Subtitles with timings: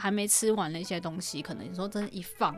[0.00, 2.56] 还没吃完的一些东西，可能你说真的，一放。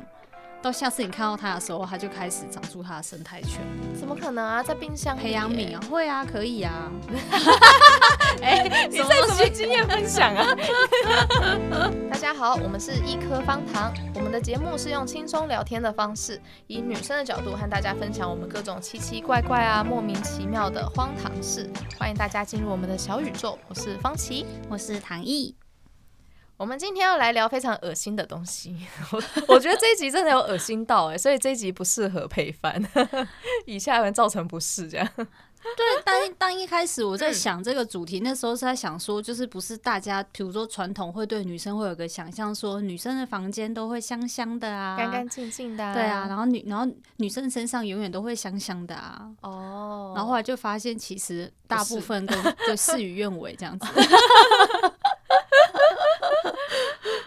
[0.62, 3.60] 到下次你看到它的时候，它就开始长出它的生态圈。
[3.98, 4.62] 怎么可能啊？
[4.62, 5.80] 在冰箱培养皿啊？
[5.90, 6.88] 会啊，可以啊。
[8.40, 10.54] 哎、欸，你在什么经验分享啊？
[12.08, 13.92] 大家好，我们是一颗方糖。
[14.14, 21.68] 我们的节目是用轻松聊天的方式，以女生的角度和大家分享我们各种奇奇怪怪啊、莫名其妙的荒唐事。
[21.98, 23.58] 欢迎大家进入我们的小宇宙。
[23.66, 25.52] 我是方琪，我是唐毅。
[26.62, 32.80] 我们今天要来聊非常恶心的东西， 我我觉得这一集真的有恶心到哎、欸，所以这一集不适合配饭，
[33.66, 35.08] 以下人造成不适这样。
[35.16, 52.36] 对，当当一开始我在想这个主题，那时候是在想说，就是不是大家，比如说传统会对女生会有个想象，说女生的房间都会香香的啊，干干净净的、啊，对啊，然后女然后女生身上永远都会香香的啊，哦，然后后来就发现其实大部分都
[52.68, 53.84] 就事与愿违这样子。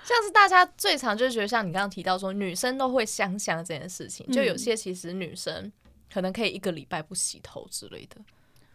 [0.05, 5.71] 像是大家最常就是觉得，像你刚刚提到说，女生都会香香这件事情，就有些其实女生
[6.13, 8.17] 可能可以一个礼拜不洗头之类的。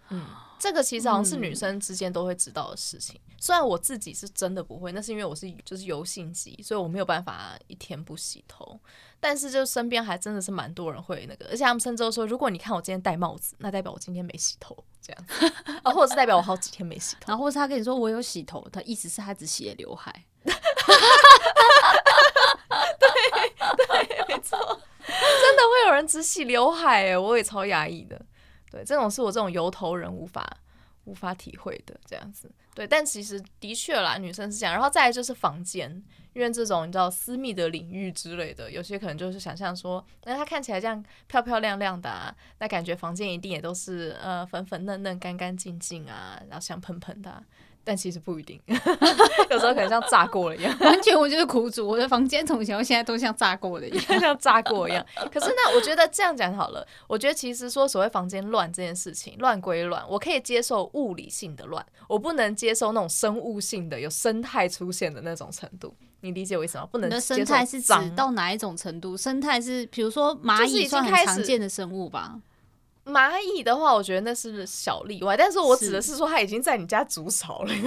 [0.08, 0.26] 嗯，
[0.58, 3.20] 这个其实好像是女生之间都会知道的事情。
[3.38, 8.78] 虽然我自己是真的不会，那是因为我是就是油性肌，所以我没有办法一天不洗头。
[9.20, 15.24] 但是就身边还真的是蛮多人会那个，而且他们甚至都说，如果你看我今天戴帽子，那代表我今天没洗头，这样
[15.84, 20.12] 啊， 或者是代表我好几天没洗头，然后或者是他跟你说我有洗头，他意思是他只洗了刘海。
[20.42, 20.50] 对
[23.76, 24.58] 对，没错，
[25.06, 28.20] 真的会有人只洗刘海哎，我也超压抑的。
[28.70, 30.58] 对，这种是我这种油头人无法
[31.04, 32.50] 无法体会的这样子。
[32.74, 34.72] 对，但其实的确啦，女生是这样。
[34.72, 35.90] 然后再来就是房间，
[36.32, 47.42] 因为这种你知道私密的领域之类的，有些可能就是想象说，那她看起来这样漂漂亮亮的啊，那感觉房间一定也都是呃粉粉嫩嫩、干干净净啊，然后香喷喷的。
[47.90, 48.56] 但其实不一定，
[49.50, 50.72] 有时候可能像炸过了一样。
[50.78, 55.04] 完全我就是苦主，我的房间从前到现在都像炸过的一样， 像炸过一样。
[55.32, 65.92] 可是那我觉得这样讲好了，我觉得其实说所谓房间乱这件事情，乱归乱，我可以接受物理性的乱，我不能接受那种生物性的有生态出现的那种程度。
[66.20, 66.86] 你理解我意思吗？
[66.92, 67.34] 不能接受。
[67.34, 69.16] 生态是指到哪一种程度？
[69.16, 72.38] 生态是比如说蚂蚁算很常见的生物吧。
[73.04, 77.72] 蚂蚁的话，我觉得那是小例外，但是我指的是说，它已经在你家筑巢了，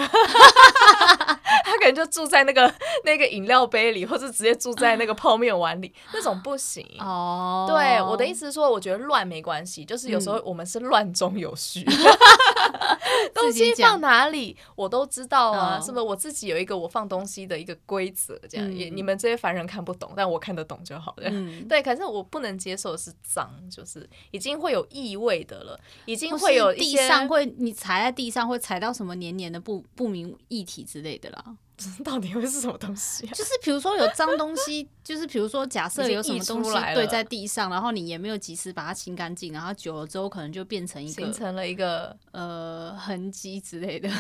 [1.64, 2.74] 它可能就住在那个
[3.06, 6.86] 那个饮料杯里，或者直接住在那个泡面碗里，那种不行。
[7.00, 11.86] 哦，对，我的意思是说，我觉得乱没关系，就是有时候我们是乱中有序，
[13.34, 16.04] 东西放哪里我都知道啊，是不是？
[16.04, 21.30] 我自己有一个我放东西的一个规则，这样也你们这些凡人看不懂，但我看得懂就好了。
[21.70, 25.14] 对，可是我不能接受的是脏，就是已经会有异。
[25.24, 31.56] 味的了，已经会有地上会，你踩在地上会踩到什么黏黏的不不明液体之类的啦。
[32.04, 33.32] 到底会是什么东西啊？
[33.34, 44.10] 就是比如说有脏东西， 就是比如说假设有什么东西堆在地上，然后你也没有及时把它清干净，然后久了之后可能就变成一个形成了一个呃痕迹之类的。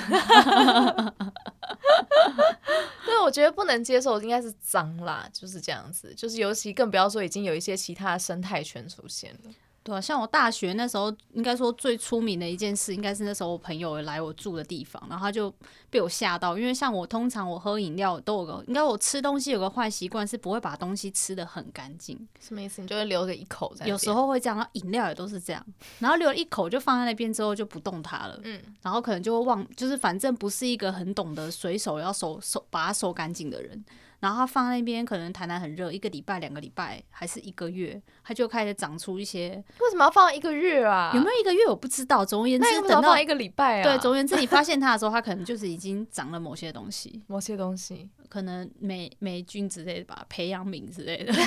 [3.06, 6.14] 对，我觉得不能接受，应该是脏啦，就是这样子。
[6.16, 9.52] 就是尤其更不要说已经有一些其他的生态圈出现了。
[9.84, 15.54] 对啊，像我大学那时候，应该说最出名的一件事，应该是那时候我朋友来我住的地方，然后他就
[15.90, 22.18] 被我吓到，因为像我通常我喝饮料都有个，应该我吃东西有个坏习惯是不会把东西吃的很干净。
[22.40, 22.82] 什么意思？
[22.82, 23.86] 你就会留着一口在。
[23.86, 25.66] 有时候会这样，然后饮料也都是这样，
[26.00, 28.40] 然后留了一口就放在那边之后就不动它了。
[28.44, 33.84] 嗯，然后可能就会忘，就是反正不是一个很懂得随手要收收把它收干净的人。
[34.24, 39.62] 然后它放在那边，可能台南很热，一个礼拜、两个礼拜，还是一个月，它就开始长出一些。
[39.82, 41.12] 为什么要放一个月啊？
[41.14, 42.24] 有没有一个月我不知道。
[42.24, 43.84] 总而言之，等到一个礼拜啊。
[43.84, 51.34] 对，总而言之，你发现它的时候，它可能就是已经长了某些东西， 某些东西，可能霉霉菌之类的吧，培养皿之类的。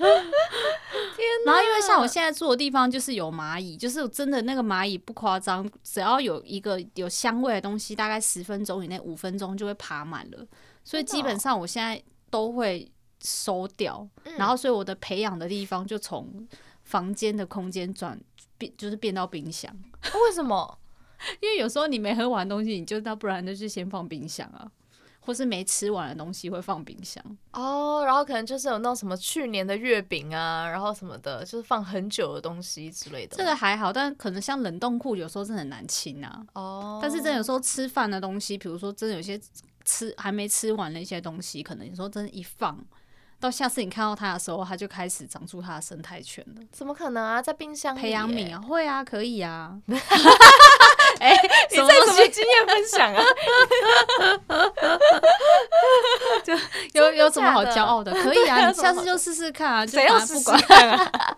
[1.46, 10.46] 然后，因为像我现在住的地方，就是有蚂蚁，就是真的那个蚂蚁不夸张，只要有一个有香味的东西，大概十分钟以内，五分钟就会爬满了。
[10.84, 12.90] 所以基本上我现在都会
[13.22, 14.06] 收掉。
[14.36, 16.46] 然后，所以我的培养的地方就从
[16.84, 18.18] 房间的空间转
[18.58, 19.74] 变，就是变到冰箱。
[20.26, 20.78] 为什么？
[21.40, 24.70] 因为有时候你没喝完东西，你就那不然就是先放冰箱啊。
[25.30, 33.36] 或是没吃完的东西会放冰箱哦，oh, 然后可能就是有那种什么去年的月饼啊，然后什么的，就是放很久的东西之类的。
[33.36, 36.44] 这个还好，但可能像冷冻库有时候真的很难清啊。
[36.54, 36.94] 哦。
[36.94, 36.98] Oh.
[37.00, 39.40] 但是真的有时候吃饭的东西，比如说真的有些
[39.84, 42.76] 吃还没吃完的一些东西，可能有时候真的一放
[43.40, 46.60] 到下次你看到它的时候，它就开始长出它的生态圈了。
[46.70, 47.40] 怎么可能啊？
[47.40, 48.00] 在冰箱里？
[48.00, 48.60] 培养皿啊？
[48.60, 49.72] 会啊，可以啊。
[51.20, 53.22] 哎、欸，你在什么经验分享啊？
[56.44, 56.54] 就
[56.92, 58.12] 有有什么好骄傲的？
[58.22, 61.10] 可以啊，你下次就试试看啊，谁要试试看啊？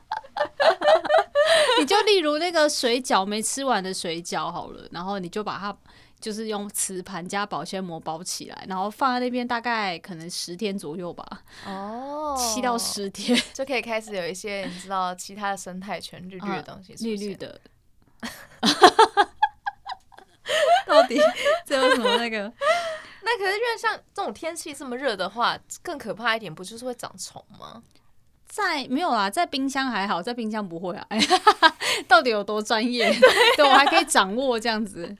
[1.79, 5.77] 你就例如那个水饺没吃完的水饺好了，然后你就把它
[6.23, 11.43] 就是用瓷盘加保鲜膜包起来，然后放在那边大概可能十天左右吧。
[11.67, 17.61] 哦，七到十天 就可以开始有一些你知道其他的生态圈绿绿的东西，绿绿的。
[20.87, 21.19] 到底
[21.67, 22.53] 这有什么那个？
[23.25, 27.83] 那可是因为像这种天气这么热的话，更可怕一点不就是会长虫吗？
[28.47, 31.07] 在没有啦，在冰箱还好，在冰箱不会啊。
[31.09, 31.19] 哎，
[32.07, 33.11] 到底有多专业？
[33.57, 35.17] 对，我还可以掌握这样子。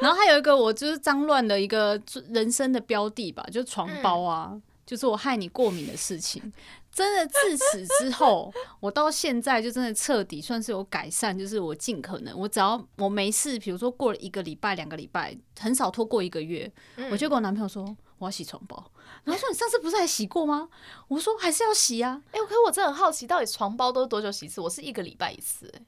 [0.00, 2.00] 然后还有一个我就是脏乱的一个
[2.30, 6.52] 人生的标的吧，就是床包啊，嗯、就是我害你过敏的事情。
[6.92, 18.90] 真的自此之后，我到现在就真的彻底算是有改善，就是我尽可能，我只要我没事，比如说过了一个礼拜、两个礼拜，很少拖过一个月，嗯、我就跟我男朋友说我要洗床包，
[19.22, 20.68] 然后说你上次不是还洗过吗？
[21.06, 22.20] 我说还是要洗啊。
[22.32, 24.60] 哎、欸，可是我真的很好奇，到底床包都是多久洗一次？
[24.60, 25.82] 我是一个礼拜一次、欸，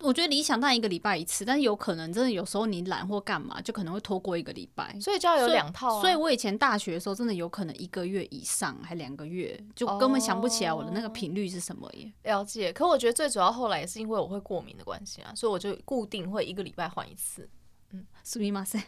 [0.00, 6.00] 我觉得理想当然一个礼拜一次，但是有可能真的有时候你懒或干嘛，就可能会拖过一个礼拜，所以就要有两套、啊。
[6.00, 12.10] 所以我以前大学的时候，真的有可能一个月以上，还两个月，就根本想不起来我的那个频率是什么耶。
[12.24, 17.48] 哦、了解，可我觉得最主要后来也是因为我会过敏的关系啊，所以我就固定会一个礼拜换一次。
[17.92, 18.82] 嗯，すみません。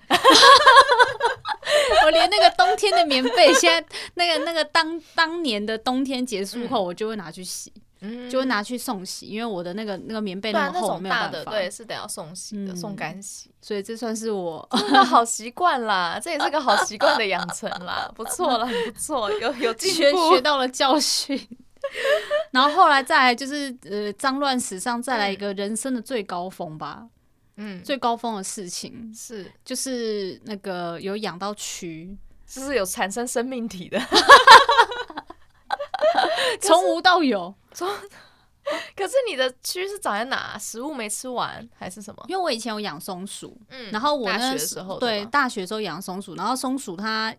[2.04, 7.72] 我连那个冬天的棉被，现在那个那个当当年的冬天结束后，我就会拿去洗。
[7.76, 7.87] 嗯，
[8.29, 11.51] 就会拿去送洗，因为我的那个那个棉被那么厚，没有办法。
[11.51, 13.51] 对，是得要送洗的，送干洗。
[13.61, 14.65] 所以这算是我
[15.05, 21.37] 好习惯啦，这也是个好习惯的养成啦， 不错了，很不错，有有进步，学到了教训。
[22.51, 27.07] 然后后来再来就是呃，脏乱史上再来一个人生的最高峰吧，
[27.57, 29.11] 嗯，最高峰的事情。
[29.13, 29.51] 是。
[29.65, 33.99] 就是那个有养到蛆，就是有产生生命体的。
[36.61, 37.87] 从无到有，从
[38.95, 40.57] 可是你的蛆是长在哪？
[40.57, 42.25] 食物没吃完还是什么？
[42.27, 47.35] 因为我以前有养松鼠，嗯，然后我那时候对大学时候养松鼠，然后松鼠它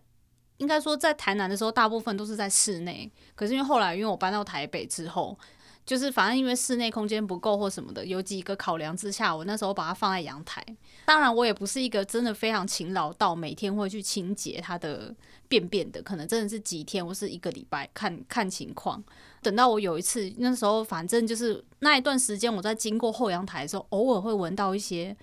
[0.57, 5.37] 应该说在台南的时候大部分都是在室内，可是因为后来因为我搬到台北之后。
[5.83, 10.63] 就是反正因为室内空间不够或什么的，有几个考量之下，我那时候把它放在阳台。
[11.05, 15.13] 当然，我也不是一个真的非常勤劳到每天会去清洁它的
[15.47, 19.03] 便便的，可能真的是几天或是一个礼拜，看看情况。
[19.41, 25.15] 等到我有一次，那时候反正就是那一段时间，我在经过后阳台的时候，偶尔会闻到一些。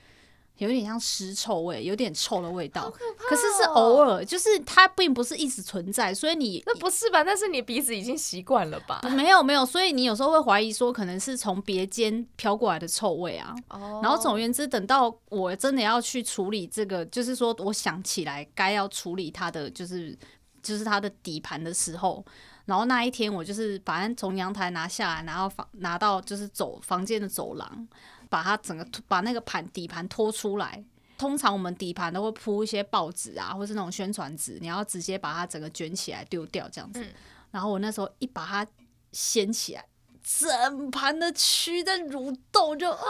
[0.58, 7.22] 有点像尸臭味，有点臭的味道，可是是偶尔，就是它并不是一直存在，所以你那不是吧？
[7.22, 9.00] 但是你鼻子已经习惯了吧？
[9.14, 13.54] 没有没有，所以你有时候会怀疑说，可能是从别间飘过来的臭味啊。
[13.68, 14.00] 哦。
[14.02, 20.18] 然后总而言之，等到我真的要去处理这个，就是说我想起来该要处理它的，就是
[20.60, 22.26] 就是它的底盘的时候，
[22.68, 27.88] 然后那一天我就是把它从阳台拿下来，然后房拿到就是走房间的走廊。
[28.30, 30.84] 把它整个把那个盘底盘拖出来，
[31.16, 37.00] 通常我们底盘都会铺一些报纸啊，或是那种宣传纸，你要直接把它整个卷起来丢掉这样子。
[37.02, 37.10] 嗯、
[37.52, 38.66] 然后我那时候一把它
[39.12, 39.86] 掀起来，
[40.22, 43.02] 整盘的蛆在蠕动，就好可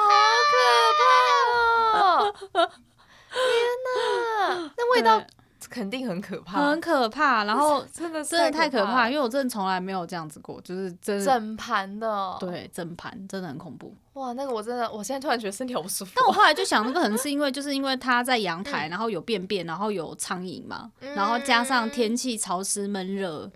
[1.93, 2.33] 怕哦！
[3.35, 3.43] 天
[4.55, 5.21] 哪，那味道。
[5.71, 7.45] 肯定很可怕，很可怕。
[7.45, 13.95] 然后 真的真的太可怕，因为我真的从来没有这样子过，就是真的整盘的，对，整盘真的很恐怖。
[14.19, 16.13] 哇，那个我真的，我现在突然觉得身体好不舒服。
[16.17, 23.51] 但我后来就想，那个可能是因为就是因为它在阳台，然后有便便，然后有苍蝇嘛，然后加上天气潮湿闷热，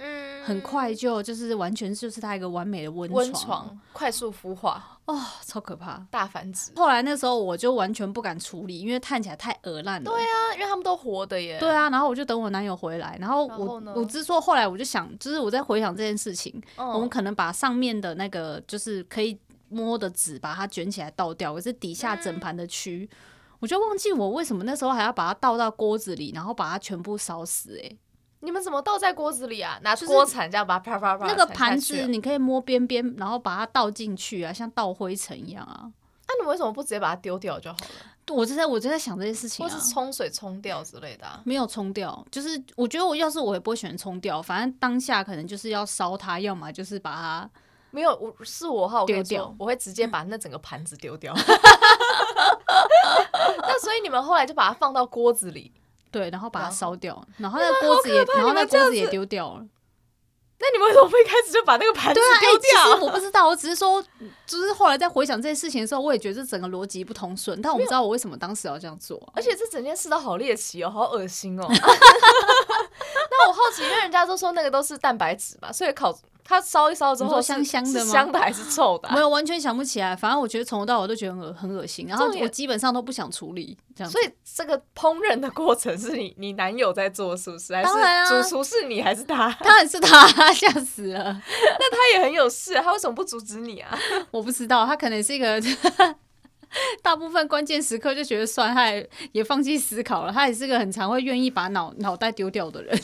[0.44, 5.00] 很快就就是完全就是它一个完美的温温床，快速孵化。
[5.04, 6.70] 哦，超可怕，大繁殖。
[6.76, 10.08] 后来那时候我就完全不敢处理，因为看起来太恶烂了。
[10.08, 11.58] 对啊，因为他们都活的耶。
[11.58, 19.36] 对啊，然后我就等我男友回来，然后我后我之说后来我就想，就是我在回想这件事情，嗯、我们可能把上面的那个就是可以
[19.72, 23.08] 摸的纸把它卷起来倒掉，可是底下整盘的蛆，嗯、
[23.60, 27.88] 我就忘记我为什么那时候还要把它倒到锅子里，然后把它全部烧死、欸。
[27.88, 27.96] 哎。
[28.44, 29.78] 你们怎么倒在锅子里啊？
[29.84, 31.28] 拿锅铲这样把它啪啪啪。
[31.28, 35.88] 那个盘子你可以摸边边，然后把它倒进去啊，像倒灰尘一样啊。
[36.26, 38.34] 那、啊、你为什么不直接把它丢掉就好了？
[38.34, 41.40] 我就在我就在想这件事情、啊，或是冲水冲掉之类的、啊。
[41.44, 47.50] 没有冲掉，就是我觉得我要是我也不会选择冲掉，反正当下可能就是要烧它，要么就是把它
[47.92, 48.14] 没有。
[48.16, 51.32] 我是我哈，我丢掉，我会直接把那整个盘子丢掉。
[53.62, 55.72] 那所以你们后来就把它放到锅子里。
[56.10, 59.64] 对，然后把它烧掉，然后那个锅子也，然后那锅子也丢掉了。
[60.58, 62.80] 那你们为什么会一开始就把那个盘子丢掉？
[62.80, 64.04] 啊欸、其实我不知道，我只是说，
[64.44, 67.62] 就是后来在回想这件事情的时候，我也觉得这整个逻辑不通顺。
[67.62, 71.66] 但我不知道我为什么当时要这样做、啊，而且这整件事都好猎奇哦，好恶心哦。
[71.66, 76.14] 那我好奇，因为人家都说那个都是蛋白质嘛，所以烤。
[76.44, 78.12] 它烧一烧之后香香的吗？
[78.12, 79.14] 香的还是臭的、啊？
[79.14, 80.14] 没有，完全想不起来。
[80.14, 84.10] 反正我觉得从头到尾都觉得很很恶心，然后我基本上都不想处理这样。
[84.10, 87.72] 所以这个烹饪的过程是你你男友在做，是不是？
[87.72, 89.50] 当然啊，主厨是你还是他？
[89.60, 91.24] 当然是他， 吓死了。
[91.24, 93.96] 那他也很有事，他为什么不阻止你啊？
[94.30, 95.60] 我不知道，他可能是一个
[97.02, 100.32] 大部分关键时刻就觉得算，他也也放弃思考了。
[100.32, 102.98] 他也是个很常会愿意把脑脑袋丢掉的人。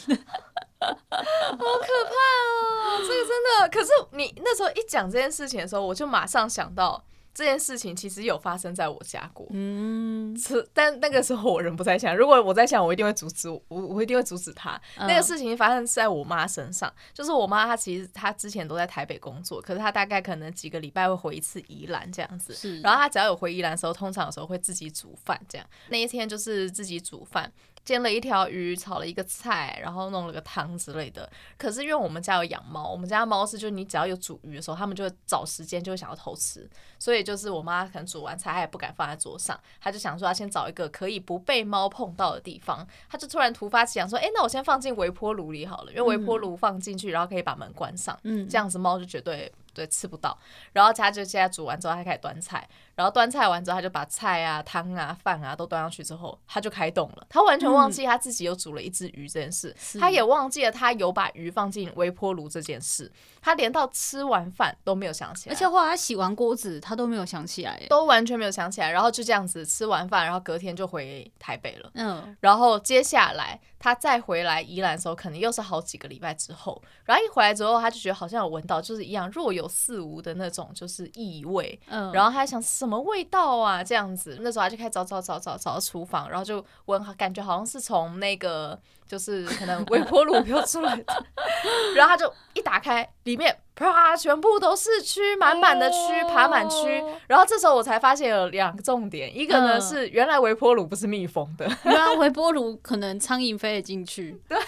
[0.81, 2.99] 好可怕哦！
[3.01, 3.31] 这个真
[3.61, 7.05] 的，可是你那时候一讲这件事情的时候，我就马上想到
[7.35, 9.47] 这件事情其实有发生在我家过。
[9.51, 12.15] 嗯，是，但那个时候我人不在家。
[12.15, 14.81] 如果我在想，我一定会阻止我，我一定会阻止他。
[14.99, 22.55] 那个事情发生在我妈身上，就是我妈她其实她之前都在台北工作，可是她大概可能几个礼拜会回一次宜兰这样子。
[22.55, 25.67] 是，然后她只要有回宜兰的时候，通常有时候会自己煮饭这样。
[25.89, 27.53] 那一天就是自己煮饭。
[27.89, 31.27] 煎了一条鱼，炒了一个菜，然后弄了个汤之类的。
[31.57, 36.69] 可是因为我们家有养猫，我们家猫是就你只要有煮鱼的时候，它们就会找时间就会想要偷吃。
[36.99, 42.87] 所以就是我妈可能煮完菜，她也不敢放在桌上，她就想说她先找一个可以不被猫碰到的地方。
[43.09, 50.37] 她就突然突发奇想说：“哎，那我先放进微波炉里好了，因为微波炉放进去，然后可以把门关上，嗯，这样子猫就绝对。”对，吃不到。
[50.73, 52.69] 然后他就现在煮完之后，他开始端菜。
[52.95, 57.25] 然后端菜完之后，他就把菜啊、汤啊、饭啊都端上去之后，他就开动了。
[57.29, 63.11] 他完全忘记他自己有煮了一只鱼这件事，嗯、他也忘记了他有把鱼放进微波炉这件事。
[63.41, 68.91] 他连到吃完饭都没有想起来，而且后来他洗完锅子，他都没有想起来，都完全没有想起来。
[68.91, 71.89] 然后就这样子吃完饭，然后隔天就回台北了。
[71.95, 76.83] 嗯，然后接下来他再回来宜兰的时候，可能又是好几个礼拜之后。
[77.05, 81.79] 然后一回来之后，他就觉得好像有闻到，就是一样若有似无的那种，就是异味。
[81.89, 83.85] 嗯，然后他还想什么味道啊？
[83.85, 91.05] 这样子，那时候他就开始找找找找找到厨房，然后就闻，感觉好像是从那个就是可能微波炉飘出来的。
[91.97, 93.57] 然后他就一打开，里面。
[93.79, 94.17] 啪！
[94.17, 97.01] 全部都是蛆，满满的蛆，爬满蛆。
[97.29, 104.37] 然后这时候我才发现有两个重点，一个呢是原来微波炉不是密封的，原来微波炉可能苍蝇飞得进去。
[104.51, 104.59] 对。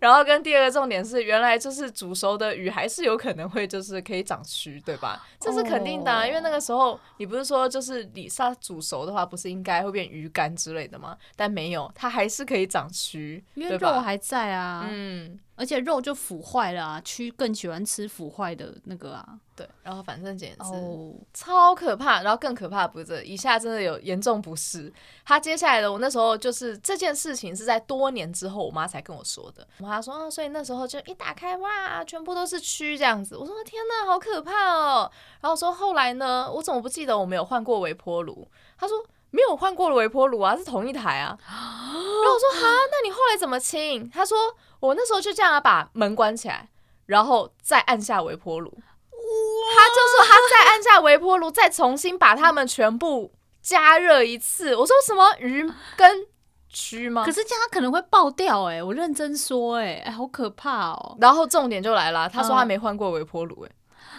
[0.00, 5.22] 然后跟第二个重点是，原来就是煮熟的鱼还是有可能会就是可以长蛆，对吧？
[5.38, 11.14] 这是肯定的啊，因为那个时候你不是说就是你它煮熟的话，不是应该会变鱼干之类的吗？
[11.36, 14.88] 但没有，它还是可以长蛆，因为肉还在啊。
[14.90, 15.38] 嗯。
[15.56, 19.38] 而且肉就腐坏了啊，蛆更喜欢吃腐坏的那个啊。
[19.54, 24.92] 对，然后反正简直是超可怕，然后更可怕的不是这，以下真的有严重不适。
[25.24, 29.64] 他接下来的我那时候就是这件事情是在多年之后，我妈才跟我说的。
[29.78, 33.36] 我妈说，啊，所以那时候就一打开哇，全部都是蛆这样子。
[33.36, 35.08] 我说天哪，好可怕哦。
[35.40, 38.48] 然后我说后来呢，我怎么不记得我没有换过微波炉？
[38.76, 38.96] 他说
[39.34, 41.36] 没有换过的微波炉啊，是同一台啊。
[41.42, 44.08] 然后我说哈，那你后来怎么清？
[44.08, 44.38] 他说。
[44.80, 46.68] 我那时候就这样把门关起来，
[47.06, 48.70] 然后再按下微波炉。
[48.70, 54.76] 他就说他再按下微波炉，再重新把它们全部加热一次。
[54.76, 55.62] 我说什么鱼
[55.96, 56.26] 跟
[56.70, 57.24] 蛆吗？
[57.24, 58.82] 可是这样可能会爆掉哎、欸！
[58.82, 61.16] 我认真说哎、欸，哎，好可怕哦。
[61.18, 63.70] 然后重点就来了，他说他没换过微波炉哎。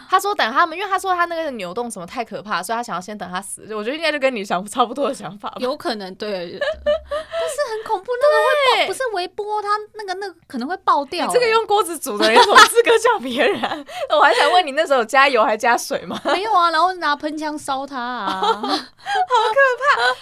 [0.09, 3.63] 他说等他们，因为他说他那个扭动什么太可怕，所以他想要先等他死。
[3.75, 5.57] 我觉得应该就跟你想差不多的想法吧。
[5.59, 11.25] 有可能对，但是很恐怖，那个会爆，不是微波，它那个那个可能会爆掉。
[11.25, 13.85] 你这个用锅子煮的人有什么资格叫别人？
[14.09, 16.19] 我还想问你那时候加油还加水吗？
[16.25, 18.74] 没有啊，然后拿喷枪烧它啊，好可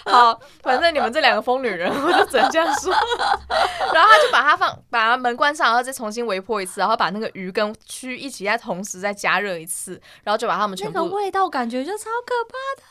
[0.04, 0.12] 怕。
[0.12, 2.92] 好，反正你们这两个疯女人，我就只能这样说。
[3.92, 9.73] 然后他就把它放，把门关上，然后再重新微波一次，然后把那个鱼跟蛆一起再同时再加热一次。
[10.22, 12.88] 然后就把他们全部，那个味道感觉就超可怕的。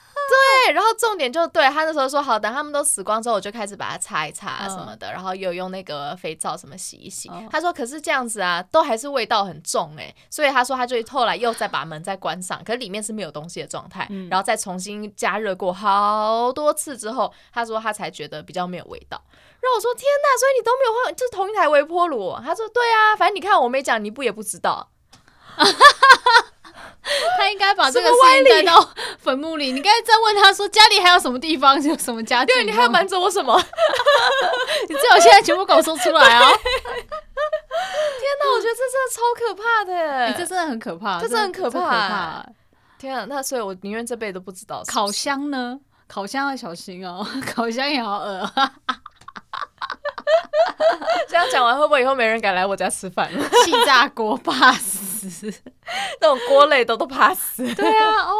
[0.65, 7.29] 对，然后重点就对他那时候说好，等他们都死光之后，我就开始把它擦一擦什么的，然后又用那个肥皂什么洗一洗。
[7.51, 19.21] 他说可是这样子啊，都还是味道很重哎，所以他说他就后来又再把门再关上，可是里面是没有东西的状态，然后再重新加热过好多次之后，他说他才觉得比较没有味道。
[19.59, 22.35] 然后我说天呐，所以你都没有换，就是同一台微波炉？
[22.37, 24.91] 他说对啊，反正你看我没讲，你不也不知道。
[27.37, 28.89] 他应该把这个事情带到
[29.19, 29.71] 坟墓里。
[29.71, 32.53] 你刚才在问他说，家里还有什么地方有什么家具？
[32.53, 33.55] 对，你还要瞒着我什么？
[34.89, 36.49] 你最好现在全部给我说出来啊！
[36.51, 42.45] 天哪，我觉得这真的超可怕的，欸，这真的很可怕，这真的很可怕。
[42.97, 44.95] 天啊，那所以我宁愿这辈子都不知道是不是。
[44.95, 45.79] 烤箱呢？
[46.07, 48.49] 烤箱要小心哦，烤箱也好恶。
[51.27, 53.49] 这样讲完，会不会以后没人敢来我家吃饭了？
[53.65, 54.71] 气炸锅怕
[55.29, 55.53] 死，
[56.21, 57.63] 那种锅类都都怕死。
[57.75, 58.35] 对啊，哦。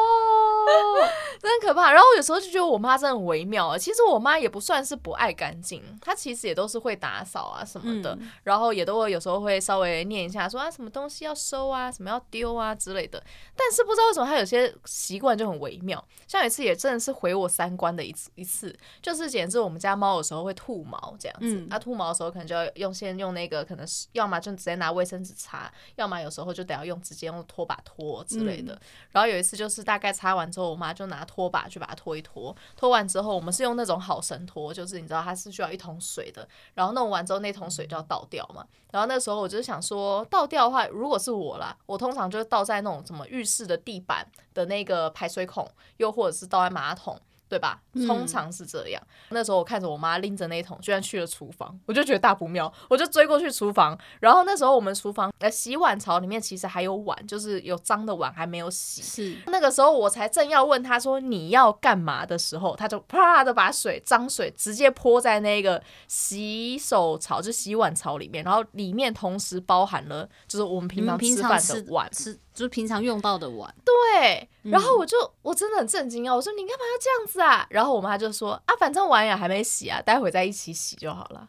[1.44, 3.78] 真的可怕，然后有时候就觉得我妈真的很微妙啊。
[3.78, 13.22] 其实我妈也不算是不爱干净，她其实也都是会打扫啊什么的，嗯、然后也都会有时候会稍微念一下说啊什么东西要收啊，什么要丢啊之类的。
[13.56, 16.02] 但是不知道为什么她有些习惯就很微妙。
[16.28, 28.74] 像有一次也真的是毁我三观的一次一次，就是简直我们家猫有时候会吐毛这样子，它、嗯啊、吐毛的时候可能就要用先用那个可能是要么就直接拿卫生纸擦，要么有时候就得要用直接用拖把拖之类的。
[28.74, 28.80] 嗯、
[29.12, 38.64] 然后有一次就是大概擦完之后，我妈就拿拖把去把它拖一拖，拖完之后，我们是用那种好神拖，就是你知道它是需要一桶水的，然后弄完之后那桶水就要倒掉嘛。
[38.92, 47.20] 然后那时候我就想说，倒掉的话，如果是我啦，我通常就是倒在那种什么浴室的地板的那个排水孔，又或者是倒在马桶。
[47.54, 47.80] 对吧？
[48.08, 49.00] 通常是这样。
[49.06, 53.96] 嗯、那时候我看着我妈拎着那一桶，居然去了厨房，我就觉得大不妙，我就追过去厨房。
[54.20, 59.04] 然后那时候我们厨房呃洗碗槽里面其实还有碗，就是有脏的碗还没有洗。
[59.04, 72.10] 是那个时候我才正要问她说你要干嘛的时候，她就啪的把水脏水直接泼在那个洗手槽，就洗碗槽里面，然后里面同时包含了就是我们平常吃饭的碗。
[72.54, 74.48] 就是平常用到的碗，对。
[74.64, 76.34] 然后我就、嗯、我真的很震惊啊！
[76.34, 77.66] 我说你干嘛要这样子啊？
[77.70, 81.48] 然后我妈就说啊，反正碗也还没洗啊，待会再一起洗就好了。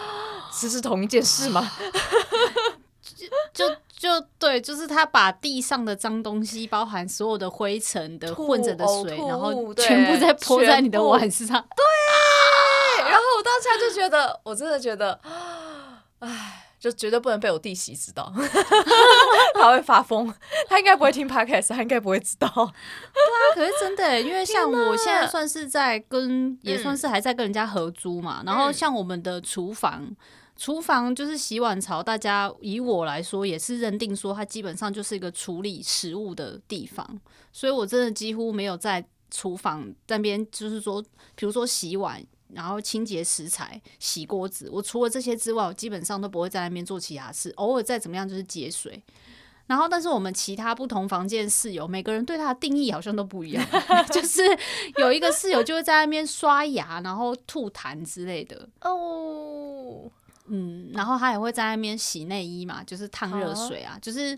[0.60, 1.70] 这是同一件事吗？
[3.52, 11.46] 就就就对，就是他把地上的脏东西，包含所有的灰尘的混着的水，然后全部再泼在你的碗上。
[11.46, 13.04] 对。
[13.04, 15.20] 然后我当下就觉得，我真的觉得，
[16.18, 16.66] 唉。
[16.80, 18.32] 就绝对不能被我弟媳知道，
[19.54, 20.32] 他会发疯。
[20.66, 22.48] 他应该不会听 podcast，他应该不会知道。
[22.54, 28.40] 对啊，可是真的，因为像我现在算是在跟，也算是还在跟人家合租嘛。
[28.42, 30.10] 嗯、然后像我们的厨房，
[30.56, 37.06] 厨房就是洗碗槽，大家以我来说也是认定说它基本上就是一个处理食物的地方，
[37.52, 41.02] 所以我真的几乎没有在厨房那边，就是说，
[41.34, 42.24] 比如说洗碗。
[42.54, 47.50] 然后清洁食材、洗锅子，我除了这些之外，我基本上都不会在那边做其他事。
[47.56, 49.02] 偶尔再怎么样就是接水。
[49.66, 53.64] 然后，但是我们其他不同房间室友，每个人对他的定义好像都不一样。
[54.10, 54.42] 就是
[54.96, 58.68] 有一个室友就会在那边刷牙，然后吐痰之类的。
[58.80, 60.10] 哦，
[60.46, 63.96] 嗯，然后他也会在那边洗内衣嘛，就是烫热水啊。
[64.02, 64.36] 就是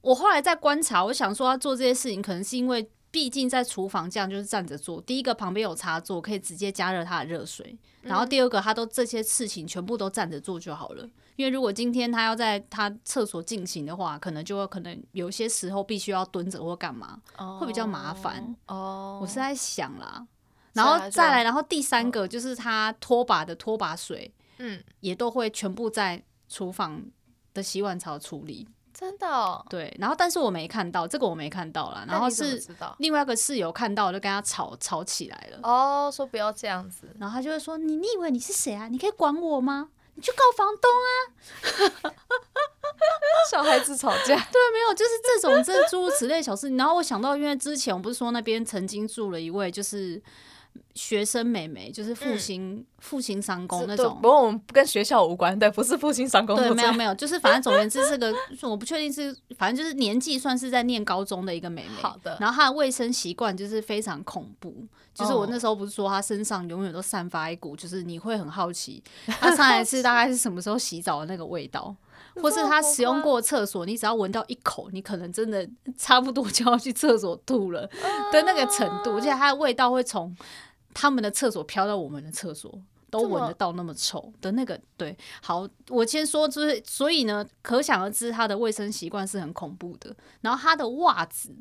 [0.00, 2.88] 我后来在观察，我想说他做这些事情，可能是因为。
[3.16, 11.08] 毕竟在厨房这样就是站着做，第一个旁边有插座可以直接加热它的热水，然后第二个他都这些事情全部都站着做就好了。
[11.36, 17.18] 因为如果今天他要在他厕所进行的话，可能就会可能有些时候必须要蹲着或干嘛，
[17.58, 18.54] 会比较麻烦。
[18.66, 20.26] 哦，我是在想啦，
[20.74, 27.02] 然后再来，然后第三个就是他拖把的拖把水，嗯，也都会全部在厨房
[27.54, 28.68] 的洗碗槽处理。
[28.98, 29.62] 真的哦？
[29.68, 32.06] 对，然后但是我没看到这个，我没看到啦。
[32.08, 32.62] 然后是
[32.96, 35.58] 另外一个室友看到，就跟他吵吵起来了。
[35.62, 38.88] 哦，说不要这样子，然后他就会说：“你你以为你是谁啊？
[38.88, 39.90] 你可以管我吗？
[40.14, 40.90] 你去告房东
[42.08, 42.14] 啊！
[43.50, 46.74] ”小孩子吵架， 对，没有，就是这种这诸如此类小事。
[46.76, 50.22] 然后我想到，因为之前我不是说那边曾经住了一位，就是。
[50.94, 56.56] 学生美眉就是复兴复兴商工那种，不过我们跟学校无关，对，不是复兴商工。
[56.56, 62.02] 对，没有没有，就是反正总而言之是个， 我不确定是，反正就是年纪算是在念高中的一个美眉。
[62.02, 62.36] 好的。
[62.40, 64.74] 然后她的卫生习惯就是非常恐怖，
[65.14, 71.94] 就是我那时候不是说她身上永远都散发一股，就是你会很好奇她上一次 大概是什么时候洗澡的那个味道，
[72.36, 77.86] 或是她使用过厕所，你只要闻到一口，你可能真的 差不多就要去厕所吐了
[78.32, 80.34] 的那个程度，而且它的味道会从。
[80.98, 84.80] 他们的厕所飘到我们的厕所，都闻得到那么臭的那个。
[84.96, 90.16] 对，好，我先说，就是所以呢，可想而知，他的卫生习惯是很恐怖的。
[90.40, 91.54] 然后他的袜子，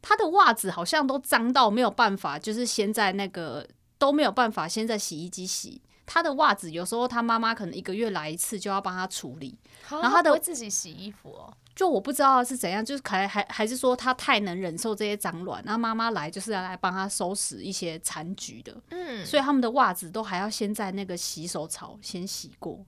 [0.00, 5.82] 他的袜子好像都脏到没有办法，就是先在那个都没有办法先在洗衣机洗。
[6.10, 9.56] 他的袜子有时候他妈妈可能一个月来一次就要帮他处理，
[9.90, 11.52] 然后他的会自己洗衣服哦。
[11.76, 22.84] 就我不知道是怎样，就是可能还还是说他太能忍受这些脏乱，然后妈妈来就是要来帮他收拾一些残局的，嗯，所以他们的袜子都还要先在那个洗手槽先洗过，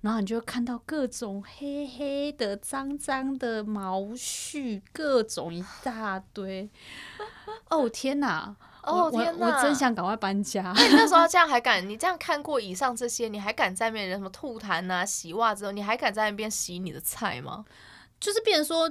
[0.00, 6.70] 然后你就会看到各种黑黑的、脏脏的毛絮，各种一大堆。
[7.68, 8.56] 哦天哪！
[8.82, 9.46] 哦天哪！
[9.46, 10.72] 我真想赶快搬家。
[10.76, 11.86] 那你那时候这样 还敢？
[11.88, 17.64] 你这样看过以上这些，你还敢在那边人什么吐痰啊、洗袜子，你还敢在那边洗你的菜吗？
[18.18, 18.90] 就是变成说，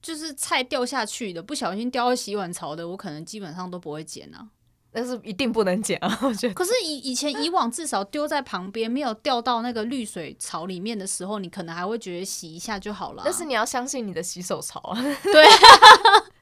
[0.00, 4.48] 就是菜掉下去的，不小心掉到洗碗槽的，我可能基本上都不会捡啊。
[4.92, 6.18] 但是一定不能捡啊！
[6.20, 6.54] 我觉得。
[6.54, 13.22] 可是以以前以往至少丢在旁边，没有掉到那个滤水槽里面的时候，你可能还会觉得洗一下就好了。
[13.24, 15.00] 但是你要相信你的洗手槽啊！
[15.22, 15.46] 对，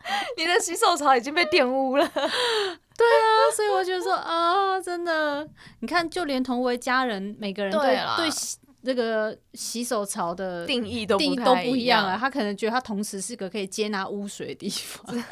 [0.36, 2.06] 你的洗手槽已经被玷污了。
[2.06, 5.48] 对啊，所以我觉得说啊，真的，
[5.80, 7.80] 你看，就连同为家人，每个人对
[8.16, 8.30] 对。
[8.84, 15.24] 这个洗手槽的定义都定义都不一样啊，他可能觉得他同时是个可以接纳污水的地方，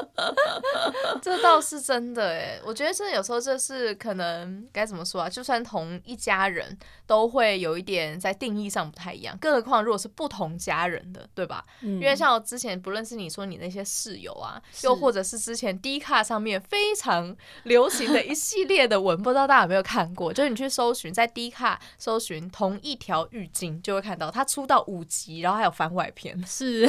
[1.20, 2.60] 这倒是真的哎。
[2.64, 5.28] 我觉得真的有时候这是可能该怎么说啊？
[5.28, 11.64] 就算同一家人都会有一点在定义上不太一样，更何况如果是不同家人的，对吧？
[11.82, 20.32] 嗯、因为像我之前不论是你说你那些室友啊，又或者是之前 D 卡上面非常流行的一系列的文，不知道大家有没有看过？
[20.32, 22.43] 就是你去搜寻在 D 卡搜寻。
[22.50, 26.86] 同一条浴巾就会看到它出到五集，然后还有番外篇，是，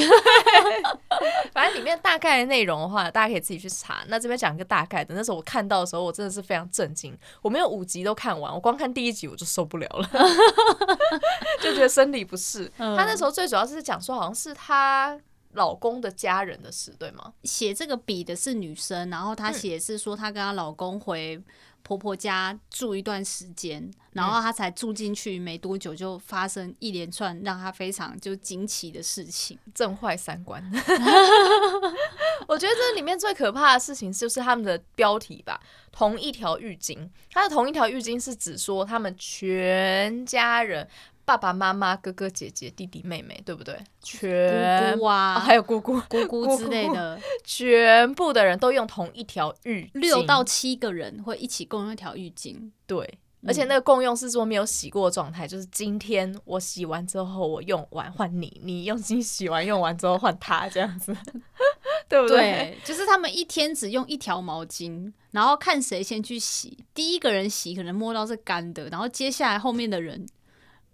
[1.54, 4.04] 反正里面大概的内容的话，大家可以自己去查。
[4.08, 7.18] 那这边讲一个大概的，那时候我看到的时候，我真的是非常震惊。
[7.42, 10.10] 我没有五集都看完，我光看第一集我就受不了了，
[11.62, 12.72] 就觉得生理不适。
[12.78, 15.20] 嗯、他那时候最主要是讲说，好像是她
[15.54, 17.34] 老公的家人的事，对吗？
[17.44, 21.42] 写这个笔的是女生，然后她写是说她跟她老公回。
[21.86, 30.60] 婆婆家住一段时间，然后她才住进去没多久，就发生一连串让她非常就惊奇的事情，震坏三观。
[32.48, 37.08] 我觉得这里面最可怕的事情就是他们的标题吧，同一条浴巾。
[37.30, 40.88] 他的同一条浴巾是指说他们全家人。
[41.26, 43.76] 爸爸妈妈、哥哥姐姐、弟弟妹妹，对不对？
[44.02, 52.70] 全姑姑啊、哦，还有姑姑、姑姑之类的， 全部的人都用同一条浴巾，六到七个人会一起共用一条浴巾。
[52.86, 61.12] 对，而且那个共用是说没有洗过的状态，就是今天我洗完之后我用完换你， 你用心洗完用完之后换他这样子，
[62.08, 62.38] 对不对？
[62.38, 70.24] 对，就是他们一天只用一条毛巾，然后看谁先去洗，第一个人洗可能摸到是干的，然后接下来后面的人。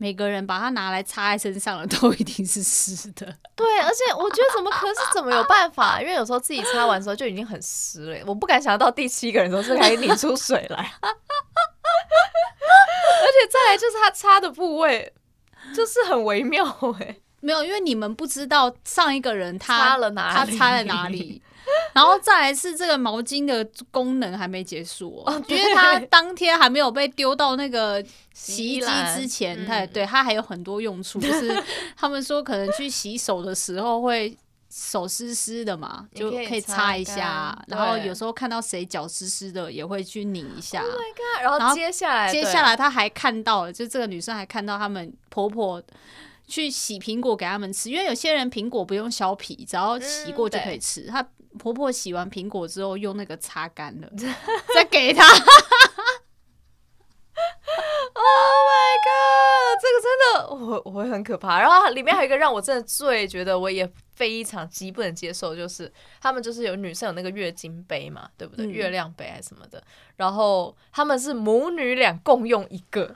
[0.01, 3.23] 每个人把它拿来擦在身上的都一定是湿的。
[3.55, 6.01] 对，而且我觉得怎么可是怎么有办法？
[6.01, 10.77] 因为有时候自己擦完之后就已经很湿了，我不敢想到第七个人都是可以拧出水来。
[13.21, 15.13] 而且再来就是他擦的部位，
[15.75, 16.65] 就是很微妙
[16.99, 21.43] 哎，没有，因为你们不知道上一个人他擦了哪里，他擦在哪里。
[21.93, 31.63] 然后再来是这个毛巾的功能还没结束哦，因为它当天还没有被丢到那个洗衣机之前，它对它还有很多用处，就是
[31.95, 34.35] 他们说可能去洗手的时候会
[34.69, 40.81] 手湿湿的嘛，就可以擦一下，然后有时候看到谁脚湿湿的也会去拧一下。
[40.81, 41.43] Oh my god！
[41.43, 45.83] 然后接下来接下来他还看到了，就这个女生还看到他们婆婆
[46.47, 51.05] 去洗苹果给他们吃，因为有些人苹果不用削皮，只要洗过就可以吃。
[51.07, 51.25] 她
[51.59, 54.09] 婆婆洗完苹果之后，用那个擦干了，
[54.73, 55.23] 再给她。
[58.13, 59.79] Oh my god！
[59.81, 61.59] 这个真的，我我会很可怕。
[61.59, 68.65] 然后里面还有一个让我真的最觉得我也非常极不能接受，就是他们就是有女生有那个月经杯嘛，对不对？
[68.65, 69.81] 嗯、月亮杯还是什么的，
[70.17, 73.15] 然后他们是母女俩共用一个。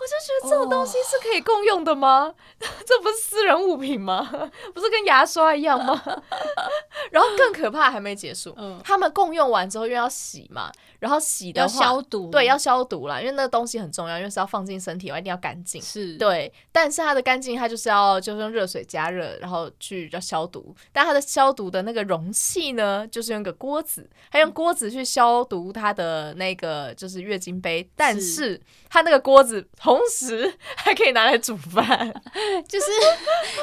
[0.00, 2.70] 我就觉得这种东西是可以共用的吗？Oh.
[2.86, 4.26] 这不是私人物品吗？
[4.72, 6.02] 不是跟牙刷一样吗？
[7.12, 15.80] 然后更可怕还没结束，嗯、他们共用完之后因为要洗嘛，然后洗的话要消毒，对，要消毒啦，因为那个东西很重要，因为是要放进身体，我一定要干净。
[15.82, 20.74] 是对，但是它的干净，它就是要就是用热水加热，然后去要消毒。
[20.92, 28.58] 但它的消毒的那个容器呢，就是用个锅子，它用锅子去消毒它的那个就是月经杯，但是
[28.90, 29.66] 它那个锅子。
[29.80, 32.12] 同时还可以拿来煮饭，
[32.68, 32.86] 就是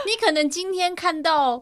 [0.07, 1.61] 你可能今天看到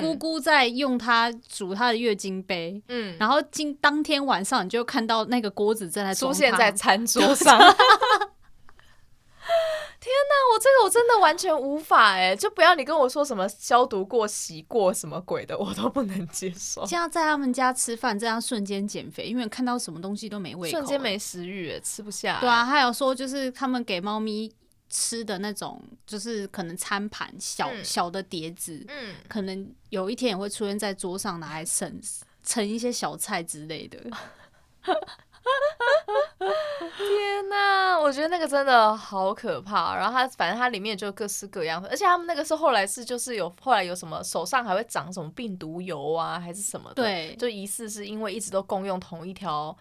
[0.00, 7.58] 姑姑在用它煮她的月经杯，嗯，然后今当天晚上你就看到那个锅子正在出现在餐桌上。
[10.00, 12.34] 天哪，我这个我真的完全无法哎！
[12.34, 16.86] 就不要你跟我说什么消毒过、洗过什么鬼的，我都不能接受。
[16.86, 22.38] 这样在他们家吃饭，这样瞬间减肥，因为看到什么东西都没胃口，瞬间没食欲，吃不下。
[22.40, 24.52] 对啊，还有说就是他们给猫咪
[24.88, 32.00] 吃的那种，就是可能餐盘小、嗯、小的碟子，嗯，可能有一天也会出现在桌上，拿来盛
[32.44, 33.98] 盛一些小菜之类的。
[36.96, 39.96] 天哪，我觉得那个真的好可怕。
[39.96, 46.94] 然后它反正它里面就各式各样，而且他们那个是后来是就是有后来有什么手上还会长什么病毒疣啊，还是什么的。
[47.02, 49.76] 对，就疑似是因为一直都共用同一条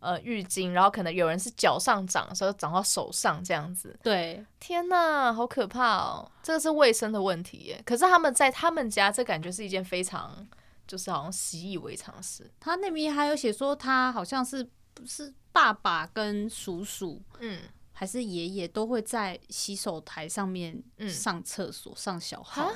[0.00, 3.98] 呃浴巾，然后可能有人是脚上长，所以长到手上这样子。
[4.02, 6.30] 对，天哪，好可怕哦！
[6.42, 7.82] 这个是卫生的问题耶。
[7.84, 10.46] 可是他们在他们家，这感觉是一件非常
[10.86, 12.50] 就是好像习以为常的事。
[12.60, 14.70] 他那边还有写说，他好像是不
[15.06, 17.60] 是爸爸跟叔叔，嗯，
[17.92, 22.70] 还是爷爷都会在洗手台上面上厕所、嗯、上小号，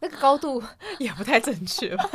[0.00, 0.62] 那个高度
[0.98, 2.08] 也不太正确吧？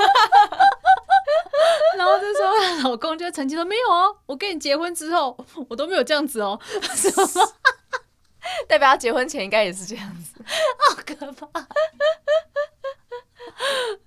[1.98, 5.38] 然后这时候老公就会澄清说：“没有哦，我跟你结婚之后，
[5.70, 6.60] 我都没有这样子哦。
[8.68, 10.44] ”代表他结婚前应该也是这样子，
[10.90, 11.68] 好可怕！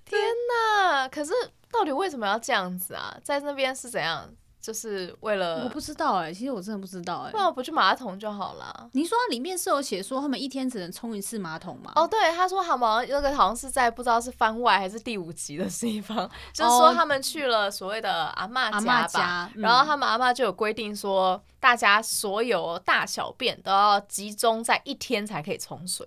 [0.04, 1.08] 天哪！
[1.08, 1.32] 可是
[1.70, 3.16] 到底为什么要这样子啊？
[3.22, 4.28] 在那边是怎样？
[4.64, 7.32] 就是为了我不知道哎、欸，其实我真的不知道哎、欸。
[7.34, 8.88] 那我不去马桶就好了。
[8.92, 11.92] 你说它里面是有写说他们一天只能冲一次马桶吗？
[11.96, 16.16] 哦，对，他说好像那个好像是在不知道是番外还是第五集的地方，
[16.54, 21.42] 就是说他们去了所谓的阿嬷家吧，然后他们阿嬷就有规定说。
[21.64, 26.06] 大家所有大小便都要集中在一天才可以冲水，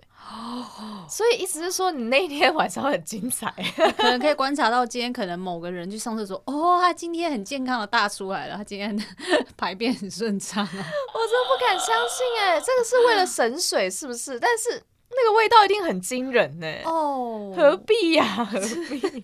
[1.09, 3.49] 所以意思是说你那一天晚上很精彩，
[3.97, 8.97] 可能可以观察到今天可能某个人去上厕所，哦，他今天很健康的大出来了，他今天
[9.55, 14.37] 排便很顺畅，我真的不敢相信哎，这个是为了省水是不是？
[14.39, 18.43] 但是那个味道一定很惊人呢哦，何必呀？
[18.43, 18.99] 何必？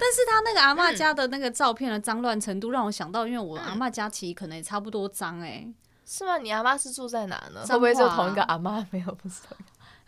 [0.00, 5.68] 但是他那个阿嬷家的那个照片的脏乱程度，让我想到，因为我阿嬷家其实可能也差不多脏哎、欸，
[6.10, 6.38] 是吗？
[6.38, 7.66] 你阿妈是住在哪呢？
[7.68, 8.84] 会不会就同一个阿妈？
[8.90, 9.42] 没有，不是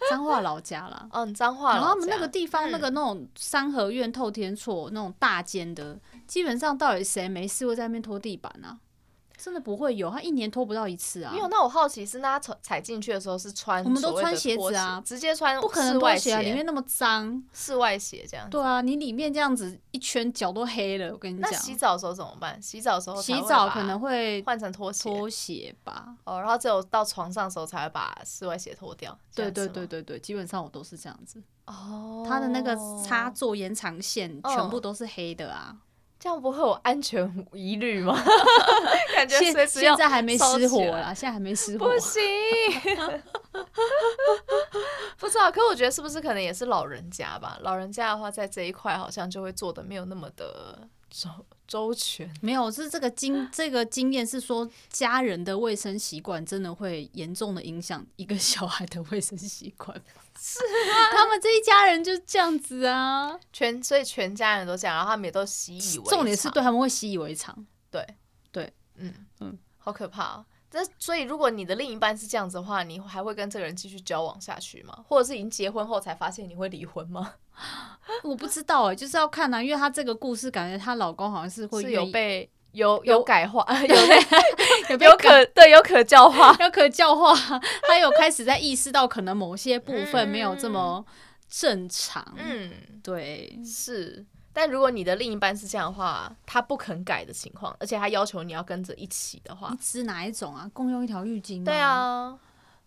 [0.08, 1.06] 彰化老家啦。
[1.12, 1.74] 嗯， 彰化。
[1.74, 8.78] 然后他们那个地方，那个那种三合院透天厝那种大间的，基本上到底谁没事会在那边拖地板啊？
[9.42, 11.32] 真的不会有，他一年拖不到一次啊。
[11.32, 18.48] 没有，那我好奇是，那他踩进去的时候是穿，我们都穿鞋子啊，直接穿，不可能拖鞋啊，里面那么脏，室外鞋这样。
[18.50, 21.50] 对啊，你里面这样子一圈脚都黑了，我跟你讲。
[21.50, 22.60] 那洗澡的时候怎么办？
[22.60, 26.14] 洗澡的时候洗澡可能会换成拖鞋，拖鞋吧。
[26.24, 29.18] 哦，然后只有到床上的时候才会把室外鞋脱掉。
[29.34, 31.42] 对对对对对，基本上我都是这样子。
[31.66, 35.76] 哦，他的那个插座延长线全部都是黑的啊。
[36.20, 38.14] 这样不会有安全疑虑吗？
[39.16, 41.88] 感觉随时现在还没失火啦，现在还没失火。
[41.88, 42.20] 不行，
[45.18, 45.50] 不知道。
[45.50, 47.58] 可我觉得是不是可能也是老人家吧？
[47.62, 50.78] 老人家的话，在这一块好像就会做的没有那么的
[51.08, 51.28] 周
[51.70, 52.28] 周全。
[52.42, 59.96] 没有，是这个经这个经验是说，家人的卫生习惯真的会严重的影响一个小孩的卫生习惯。
[60.36, 60.58] 是
[60.90, 66.10] 啊，他们这一家人就是这样子啊，全所以全家人都这样，然后他们也都习以为常。
[66.10, 68.04] 重点是对他们会习以为常，对
[68.50, 70.46] 对，嗯嗯，好可怕哦。
[70.70, 75.04] 这所以如果你的另一半是这样子的话，你还会跟这个人继续交往下去吗？
[75.08, 77.34] 或者是已经结婚后才发现你会离婚吗？
[78.22, 82.48] 我不知道哎，就是要看啊，因为他这个故事感觉她老公好像是会是有被。
[82.72, 83.96] 有有改化， 有
[84.96, 87.34] 有可对 有可教化，有可教化，
[87.88, 91.04] 他有开始在意识到可能某些部分没有这么
[91.48, 92.24] 正常。
[92.36, 92.70] 嗯，
[93.02, 94.24] 对，是。
[94.52, 100.70] 但如果你的另一半是这样的话，他不肯改的情况，而且他要求你要跟着一起的话，你指哪一种啊？
[100.72, 101.64] 共用一条浴巾？
[101.64, 102.38] 对啊，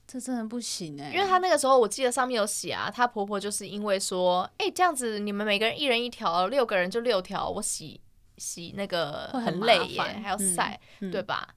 [0.06, 1.14] 这真的不行哎、欸。
[1.14, 8.00] 因为他那个时候我记得上面有写啊，她婆婆就是因为说，哎、欸，这样子你们每个人一人一条，六个人就六条，我洗。
[8.36, 11.48] 洗那个很累耶，还要晒，对吧？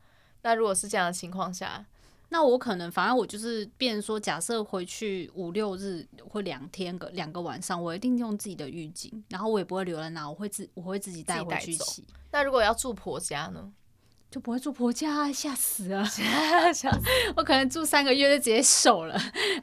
[0.43, 1.83] 那如果是这样的情况下，
[2.29, 12.05] 那我可能反正我就是变成说，假设回去五六日或两天个两个晚上，我一定用自己的浴巾，然后我也不会留在那，我会自我会自己带回去洗。
[12.33, 13.73] 那如果要住婆家呢？
[14.31, 16.05] 就不会住婆家，吓死啊！
[16.73, 17.01] 吓死！
[17.37, 19.15] 我可能住三个月就直接瘦了。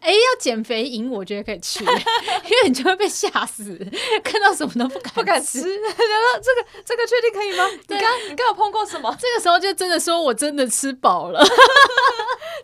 [0.02, 3.78] 哎、欸，要减肥营，我觉得可以去， 因为你就会被吓死，
[4.24, 5.60] 看到什么都不敢不敢吃。
[5.60, 7.68] 然后这个这个确定可以吗？
[7.88, 9.16] 你刚你刚有碰过什么？
[9.20, 11.46] 这个时候就真的说我真的吃饱了，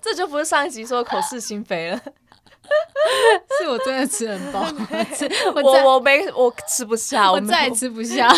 [0.02, 2.02] 这就不是上一集说口是心非了，
[3.60, 4.62] 是我真的吃很饱。
[5.56, 8.30] 我我我没我吃不下，我再也吃不下。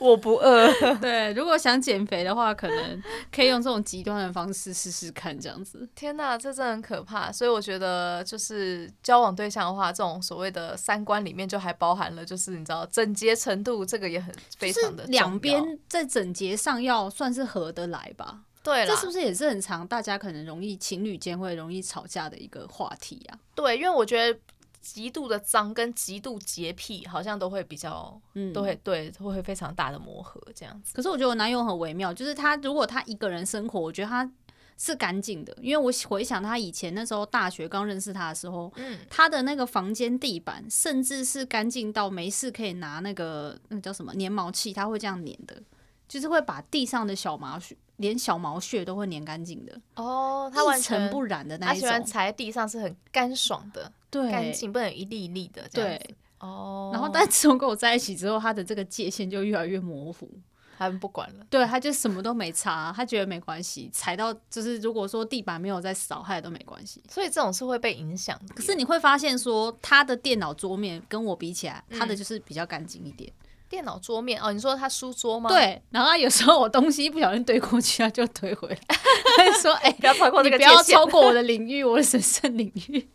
[0.00, 0.72] 我不饿。
[0.96, 5.86] 对，如果想减肥的话，可能可以用这种极端的方式试试看，这样子。
[5.94, 7.30] 天哪，这真的很可怕。
[7.30, 15.04] 所以我觉得，就是交往对象的话，这种所谓的三观里面就还包含了，就是你知道整洁程度，这个也很非常的。
[15.04, 18.40] 两边在整洁上要算是合得来吧？
[18.66, 23.38] 对了，这是不是也是很常大家可能容易情侣间会容易吵架的一个话题啊？
[23.54, 24.38] 对，因为我觉得。
[24.86, 30.94] 极度的脏跟极度洁癖，好像都会比较，嗯，都会对，会非常大的磨合这样子。
[30.94, 34.30] 可是我觉得我男友很微妙，就是他如果他一个人生活，我觉得他
[34.78, 45.60] 是干净的，因为我回想他以前那时候大学刚认识他的时候，嗯，他的那个房间地板甚至是干净到没事可以拿那个那个叫什么粘毛器，他会这样粘的，
[46.08, 49.80] 就是会把地上的小毛屑，连小毛屑都会粘干净的。
[49.94, 53.90] 哦，它完全不染的那一种，他喜欢踩在地上是很干爽的。
[54.10, 56.04] 对，干净不能一粒一粒的这样子。
[56.04, 60.30] 对，哦，然后但自从跟我在一起之后，它的这个界限就越来越模糊。
[60.78, 67.02] 他们不管了，对，他就什么都没擦，他觉得没关系，踩到就是如果说地板没有在扫，他也都没关系。
[67.08, 68.54] 所以这种是会被影响的。
[68.54, 73.32] 可是你会发现说，他的电脑桌面跟我比起来，他的就是比较干净一点。
[73.68, 75.48] 电脑桌面哦，你说他书桌吗？
[75.50, 78.78] 对，然后他有时候我东西一不小心堆过去，他就推回来，
[79.36, 83.00] 他就说：“哎、欸，不要超过这个，不要超过我的领域，我的神圣领域。”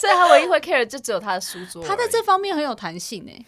[0.00, 1.84] 所以他唯一会 care 就只有他的书桌。
[1.84, 3.44] 他在这方面很有弹性诶。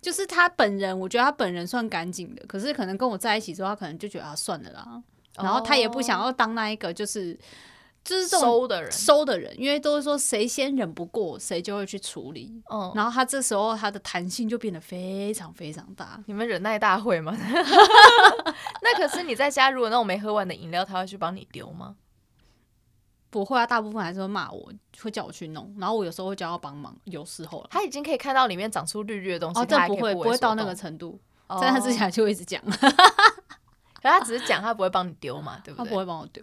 [0.00, 5.02] 就是他本人，我觉得他本人算干净的，可是可能跟我在一起之后，他可能就觉得啊算了啦，
[5.34, 7.36] 然后他也不想要当那一个就是
[8.04, 12.62] 就是这种收的人收的人，因为都是说谁先忍不过，谁就会去处理。
[12.70, 16.18] 嗯，然后他这时候他的弹性就变得非常非常大。
[16.26, 17.36] 你们忍耐大会吗？
[18.82, 21.96] 那可是你在家如果那种没喝完的饮料，他会去帮你丢吗？
[23.30, 32.88] 不会啊，大部分还是会骂我，会叫我去弄，然后我有时候会叫他帮忙，有时候他已经可以看到里面长出绿绿的东西，哦，这不会不会到那个程度，哦、在他之前就会一直讲， 可
[34.00, 35.84] 他只是讲，他不会帮你丢嘛，对不对？
[35.84, 36.42] 他不会帮我丢，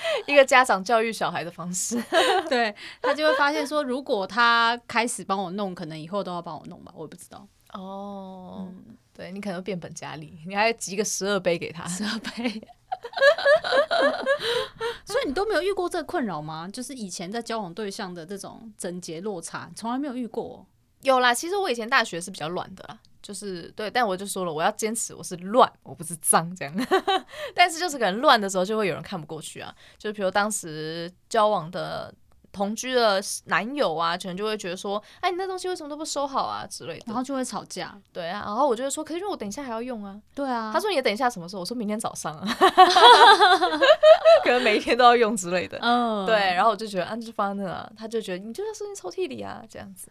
[0.26, 2.02] 一个家长教育小孩的方式，
[2.48, 7.46] 对，他就会发现说，如果他开始帮我弄，可能以后都要帮我弄吧，我也不知道。
[7.72, 12.62] 哦，嗯、对你可能变本加厉，你还集个十二杯给他，十二杯。
[15.04, 16.68] 所以你都没有遇过这个困扰吗？
[16.72, 20.66] 就是以前在交往对象的这种整洁落差，从来没有遇过。
[21.02, 26.72] 有啦，其实我以前大学是比较乱的啦，就是对，但我就说了，我要坚持我是乱，我不是脏这样。
[27.56, 29.74] 但是就是可能乱的时候，就会有人看不过去啊。
[29.98, 32.14] 就比如当时交往的。
[32.52, 37.94] 同居的男友啊，可能就会觉得说，哎，你那东西为什么都不收好啊之类的，然后就会吵架。
[38.14, 40.18] 对啊，然后我就会说，可是因为我等一下还要用啊。
[40.34, 40.70] 对啊。
[40.72, 41.60] 他说你等一下什么时候？
[41.60, 42.48] 我说明天早上啊。
[44.42, 45.78] 可能每一天都要用之类的。
[45.82, 46.24] 嗯。
[46.24, 50.10] 对，然后我就觉得，啊，就放在那啊，他就觉得你就在收进抽屉里啊，这样子。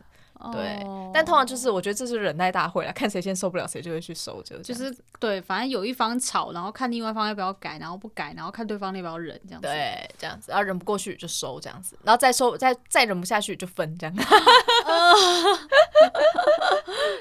[0.52, 9.67] 对，但通常就是我觉得这是忍耐大会啦，看谁先受不了谁就会去收，就就是对，反正有一方吵，然后看另外一方要不要改，然后不改，然后看对方要不要忍，这样子。
[9.67, 14.24] 对，这样子，然后忍不过去就收这样子，然后再收，再再忍不下去就分这样子。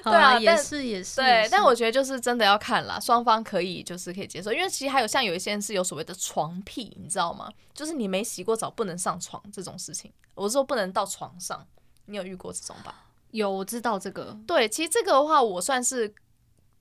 [0.05, 1.17] 对啊，也是也是。
[1.17, 7.49] 对，但我觉得就是真的要看啦，双方可以就是可以接受，因为其实还有像有一些人是有所谓的床癖，你知道吗？
[7.73, 11.67] 就是你没洗过澡不能上床这种事情，我说不能到床上，
[12.05, 13.04] 你有遇过这种吧？
[13.35, 14.37] 有，我知道这个。
[14.47, 16.15] 对，其实这个的话，我算是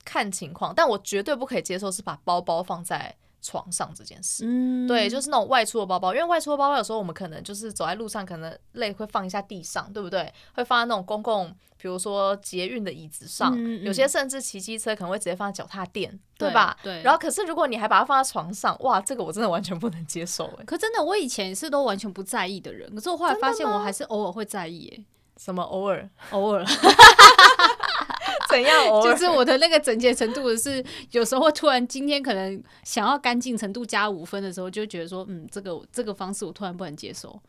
[0.05, 4.43] 看情况，但我绝对不可以接受是把包包放在床上这件事。
[4.45, 10.31] 嗯，对，就是那种外出的包包，因为外出的包包有时候我们可能就是走在路上，可能累会放一下地上，对不对？
[10.53, 16.77] 会放在那种公共，比如说捷运的椅子上，嗯嗯，有些甚至骑机车可能会直接放在脚踏垫，对，对吧？
[16.83, 17.01] 对。
[17.01, 20.63] 然后，可是如果你还把它放在床上，哇，这个我真的完全不能接受哎。
[20.65, 25.05] 可真的，我以前是都完全不在意的人，可是我后来发现我还是偶尔会在意哎。
[25.37, 26.63] 什么偶尔 偶尔，
[28.49, 29.11] 怎样偶尔？
[29.11, 37.29] 就是我的那个整洁程度是，有时候突然今天可能想要干净程度加五分的时候，就觉得说，嗯，这个这个方式我突然不能接受。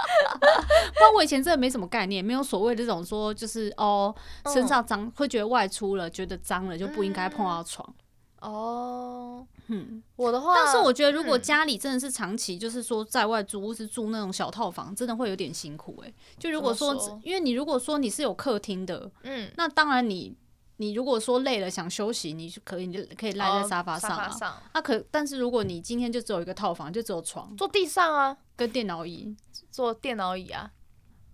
[0.00, 4.14] 不然我以前真的没什么概念，没有所谓这种说，就是哦，
[4.52, 7.94] 身上脏会觉得外出了，觉得脏了就不应该碰到床。
[8.40, 9.46] 哦。
[9.72, 16.14] 嗯，我的话，但是我觉得如果家里真的是长期，就是说在外租屋是住那种小套房，真的会有点辛苦哎、欸。
[16.38, 20.36] 就如果说，因为你如果说你是有客厅的，嗯，那当然你
[20.78, 24.28] 你如果说累了想休息，你就可以你就可以赖在沙发上啊。
[24.74, 29.36] 那、可，但是如果你今天就只有一个套房，就只有床，坐地上啊，跟电脑椅，
[29.70, 30.72] 坐电脑椅啊。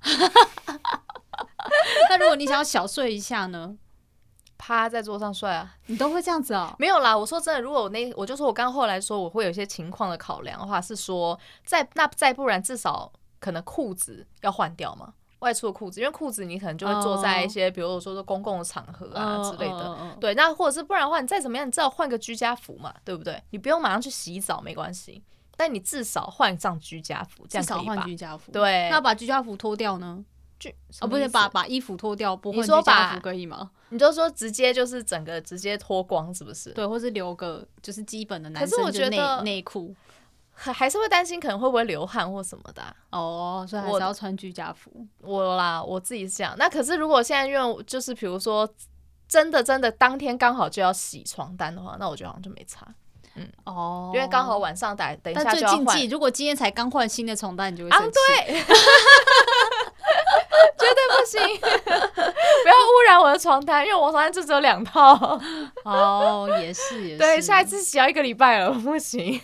[2.11, 3.79] 那如果你想要小睡一下呢？
[4.59, 6.77] 趴在桌上睡啊，你都会这样子啊、喔？
[6.79, 17.75] 没有啦，我说真的，如果我那我就说我刚后来说我会有一些情况的考量的话，是说再那再不然至少可能裤子要换掉嘛，外出的裤子，因为裤子你可能就会坐在一些、oh.
[17.75, 20.21] 比如说说公共的场合啊之类的，oh, oh, oh, oh.
[20.21, 23.43] 对，那或者是不然的话，你再怎么样，你至少换个居家服嘛，对不对？
[23.51, 25.23] 你不用马上去洗澡没关系，
[25.57, 27.81] 但你至少换上居家服，这样可以吧？
[27.81, 30.25] 至少换居家服，对，那把居家服脱掉呢？
[31.01, 33.71] 哦，不是把把衣服脱掉，不换居家服可以吗？
[33.91, 36.71] 你就说直接就是整个直接脱光，是不是？
[36.71, 39.95] 对，或是留个就是基本的男生的内内裤，
[40.53, 42.97] 还还是会担心可能会不会流汗或什么的、啊。
[43.11, 44.91] 哦，所以还是要穿居家服。
[45.21, 46.55] 我，我啦，我自己是这样。
[46.59, 48.69] 那可是如果现在因为就是比如说
[49.29, 52.87] 真的真的当天刚好就要洗床单的话，那我觉得好像就没差。
[53.39, 56.09] 嗯哦，因为刚好晚上等等一下就要换。
[56.09, 58.07] 如果今天才刚换新的床单，你就会生气。
[58.07, 58.11] 啊，
[58.49, 58.65] 对。
[60.79, 61.61] 绝对不行！
[61.61, 65.41] 不要污染我的床单，因为我床单就只有两套。
[65.85, 67.19] 哦，也是也是。
[67.19, 69.41] 对，下一次洗要一个礼拜了，不行。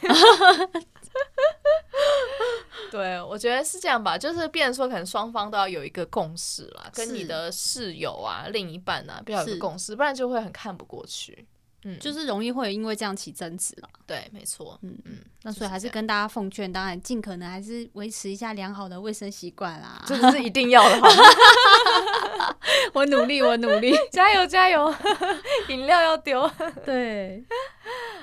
[2.91, 11.47] 对，我觉得是这样吧，就是变成说，可能双方都要有一个共识啦，跟你的室友啊、另一半啊，不要有个共识，不然就会很看不过去。
[11.85, 13.89] 嗯，就是容易会因为这样起争执了。
[14.07, 14.78] 对，没错。
[14.83, 21.01] 嗯嗯，那所以还是跟大家奉劝，当然尽可能还是维持一下良好的卫生习惯啦，这是一定要的？
[22.95, 24.95] 我努力，我努力， 加油加油！
[25.68, 26.51] 饮料要丢。
[26.85, 27.45] 对，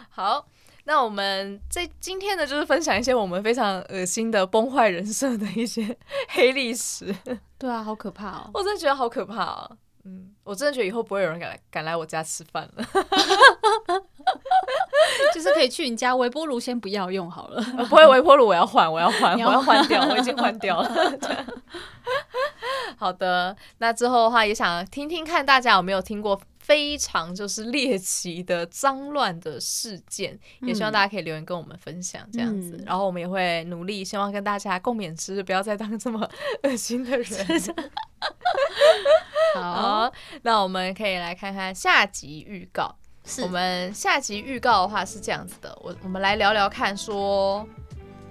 [0.09, 0.47] 好。
[0.85, 5.95] 那我们这今天呢，就是分享一些我们非常恶心的崩坏人设的一些
[6.29, 7.15] 黑历史。
[7.59, 8.49] 对啊，好可怕哦！
[8.55, 9.77] 我真的觉得好可怕哦。
[10.09, 12.83] 嗯，我真的觉得以后不会有人敢来敢来我家吃饭了。
[15.33, 17.61] 就是可以去你家微波炉，先不要用好了。
[17.87, 20.89] 不会微波炉，我要换，我要换，我要换掉，我已经换掉了。
[22.97, 26.39] 好的，那之后的话也想听听看大家有没有听过。
[26.59, 36.29] 非常就是猎奇的脏乱的事件，也希望大家可以留言跟我们分享这样子，嗯、然后我们也会努力，希望跟大家共勉之，不要再当这么
[36.61, 37.25] 恶心的人。
[39.55, 40.11] 好，
[40.43, 42.95] 那我们可以来看看下集预告。
[43.25, 47.67] 是我们下集预告的话是这样子的，我我们来聊聊看说，说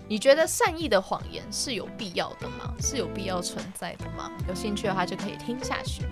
[0.08, 2.74] 你觉得善意的谎言是有必要的吗？
[2.80, 4.32] 是有必要存在的吗？
[4.48, 6.02] 有兴趣的话就可以听下去。